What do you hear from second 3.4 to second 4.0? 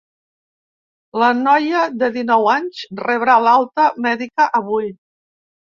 l’alta